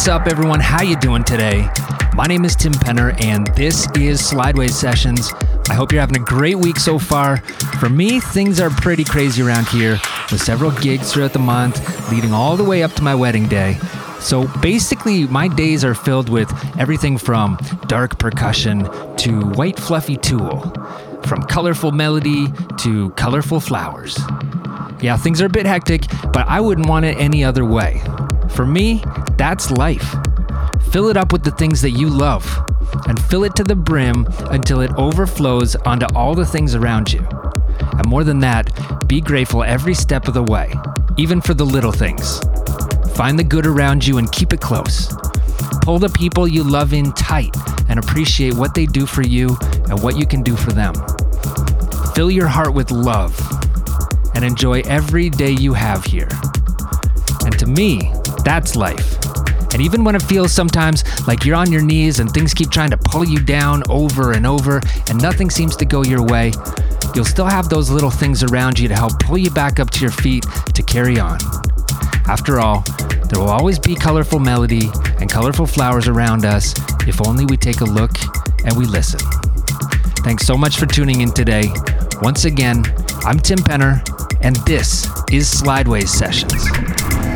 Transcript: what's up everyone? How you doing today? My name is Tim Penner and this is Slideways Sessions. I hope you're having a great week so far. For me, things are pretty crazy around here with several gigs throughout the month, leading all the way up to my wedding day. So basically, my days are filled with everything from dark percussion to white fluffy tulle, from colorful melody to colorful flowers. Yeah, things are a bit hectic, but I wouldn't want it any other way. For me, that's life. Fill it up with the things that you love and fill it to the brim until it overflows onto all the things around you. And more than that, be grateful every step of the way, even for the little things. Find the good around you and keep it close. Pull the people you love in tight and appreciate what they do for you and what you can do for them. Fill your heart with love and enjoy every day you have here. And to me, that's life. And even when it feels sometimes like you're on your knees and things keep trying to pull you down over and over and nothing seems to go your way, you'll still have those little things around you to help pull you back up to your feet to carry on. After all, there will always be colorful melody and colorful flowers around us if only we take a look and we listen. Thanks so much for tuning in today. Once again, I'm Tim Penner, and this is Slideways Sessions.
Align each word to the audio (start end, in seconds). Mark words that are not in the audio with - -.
what's 0.00 0.08
up 0.08 0.26
everyone? 0.28 0.60
How 0.60 0.80
you 0.80 0.96
doing 0.96 1.24
today? 1.24 1.68
My 2.14 2.24
name 2.24 2.46
is 2.46 2.56
Tim 2.56 2.72
Penner 2.72 3.22
and 3.22 3.48
this 3.48 3.86
is 3.94 4.22
Slideways 4.22 4.70
Sessions. 4.70 5.34
I 5.68 5.74
hope 5.74 5.92
you're 5.92 6.00
having 6.00 6.16
a 6.16 6.24
great 6.24 6.54
week 6.54 6.78
so 6.78 6.98
far. 6.98 7.36
For 7.80 7.90
me, 7.90 8.18
things 8.18 8.60
are 8.60 8.70
pretty 8.70 9.04
crazy 9.04 9.42
around 9.42 9.68
here 9.68 10.00
with 10.32 10.40
several 10.40 10.70
gigs 10.70 11.12
throughout 11.12 11.34
the 11.34 11.38
month, 11.38 12.10
leading 12.10 12.32
all 12.32 12.56
the 12.56 12.64
way 12.64 12.82
up 12.82 12.92
to 12.92 13.02
my 13.02 13.14
wedding 13.14 13.46
day. 13.46 13.74
So 14.20 14.48
basically, 14.62 15.26
my 15.26 15.48
days 15.48 15.84
are 15.84 15.94
filled 15.94 16.30
with 16.30 16.50
everything 16.78 17.18
from 17.18 17.58
dark 17.86 18.18
percussion 18.18 18.88
to 19.18 19.42
white 19.50 19.78
fluffy 19.78 20.16
tulle, 20.16 20.62
from 21.26 21.42
colorful 21.42 21.92
melody 21.92 22.46
to 22.78 23.10
colorful 23.10 23.60
flowers. 23.60 24.18
Yeah, 25.02 25.18
things 25.18 25.42
are 25.42 25.46
a 25.46 25.50
bit 25.50 25.66
hectic, 25.66 26.06
but 26.32 26.48
I 26.48 26.58
wouldn't 26.62 26.88
want 26.88 27.04
it 27.04 27.18
any 27.18 27.44
other 27.44 27.66
way. 27.66 28.00
For 28.50 28.66
me, 28.66 29.02
that's 29.40 29.70
life. 29.70 30.16
Fill 30.92 31.08
it 31.08 31.16
up 31.16 31.32
with 31.32 31.44
the 31.44 31.50
things 31.52 31.80
that 31.80 31.92
you 31.92 32.10
love 32.10 32.44
and 33.08 33.18
fill 33.18 33.44
it 33.44 33.56
to 33.56 33.64
the 33.64 33.74
brim 33.74 34.26
until 34.50 34.82
it 34.82 34.90
overflows 34.98 35.76
onto 35.76 36.04
all 36.14 36.34
the 36.34 36.44
things 36.44 36.74
around 36.74 37.10
you. 37.10 37.26
And 37.96 38.06
more 38.06 38.22
than 38.22 38.40
that, 38.40 39.08
be 39.08 39.22
grateful 39.22 39.64
every 39.64 39.94
step 39.94 40.28
of 40.28 40.34
the 40.34 40.42
way, 40.42 40.74
even 41.16 41.40
for 41.40 41.54
the 41.54 41.64
little 41.64 41.90
things. 41.90 42.40
Find 43.14 43.38
the 43.38 43.42
good 43.42 43.64
around 43.64 44.06
you 44.06 44.18
and 44.18 44.30
keep 44.30 44.52
it 44.52 44.60
close. 44.60 45.08
Pull 45.80 46.00
the 46.00 46.12
people 46.14 46.46
you 46.46 46.62
love 46.62 46.92
in 46.92 47.10
tight 47.14 47.56
and 47.88 47.98
appreciate 47.98 48.52
what 48.52 48.74
they 48.74 48.84
do 48.84 49.06
for 49.06 49.22
you 49.22 49.56
and 49.88 50.02
what 50.02 50.18
you 50.18 50.26
can 50.26 50.42
do 50.42 50.54
for 50.54 50.72
them. 50.72 50.92
Fill 52.14 52.30
your 52.30 52.46
heart 52.46 52.74
with 52.74 52.90
love 52.90 53.34
and 54.34 54.44
enjoy 54.44 54.80
every 54.80 55.30
day 55.30 55.52
you 55.52 55.72
have 55.72 56.04
here. 56.04 56.28
And 57.46 57.58
to 57.58 57.64
me, 57.64 58.12
that's 58.44 58.76
life. 58.76 59.19
And 59.72 59.80
even 59.80 60.04
when 60.04 60.14
it 60.14 60.22
feels 60.22 60.52
sometimes 60.52 61.04
like 61.26 61.44
you're 61.44 61.56
on 61.56 61.70
your 61.70 61.82
knees 61.82 62.18
and 62.18 62.30
things 62.30 62.52
keep 62.54 62.70
trying 62.70 62.90
to 62.90 62.96
pull 62.96 63.24
you 63.24 63.38
down 63.38 63.82
over 63.88 64.32
and 64.32 64.46
over 64.46 64.80
and 65.08 65.20
nothing 65.20 65.50
seems 65.50 65.76
to 65.76 65.84
go 65.84 66.02
your 66.02 66.22
way, 66.24 66.52
you'll 67.14 67.24
still 67.24 67.46
have 67.46 67.68
those 67.68 67.90
little 67.90 68.10
things 68.10 68.42
around 68.42 68.78
you 68.78 68.88
to 68.88 68.94
help 68.94 69.18
pull 69.20 69.38
you 69.38 69.50
back 69.50 69.78
up 69.78 69.90
to 69.90 70.00
your 70.00 70.10
feet 70.10 70.44
to 70.74 70.82
carry 70.82 71.18
on. 71.18 71.38
After 72.26 72.60
all, 72.60 72.84
there 73.28 73.38
will 73.38 73.48
always 73.48 73.78
be 73.78 73.94
colorful 73.94 74.38
melody 74.38 74.90
and 75.20 75.30
colorful 75.30 75.66
flowers 75.66 76.08
around 76.08 76.44
us 76.44 76.74
if 77.06 77.24
only 77.26 77.44
we 77.46 77.56
take 77.56 77.80
a 77.80 77.84
look 77.84 78.12
and 78.64 78.76
we 78.76 78.86
listen. 78.86 79.20
Thanks 80.22 80.46
so 80.46 80.56
much 80.56 80.78
for 80.78 80.86
tuning 80.86 81.20
in 81.20 81.32
today. 81.32 81.72
Once 82.22 82.44
again, 82.44 82.84
I'm 83.24 83.38
Tim 83.38 83.58
Penner, 83.58 84.02
and 84.42 84.56
this 84.66 85.06
is 85.30 85.48
Slideways 85.48 86.08
Sessions. 86.08 87.29